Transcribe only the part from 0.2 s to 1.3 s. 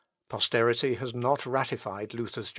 Posterity has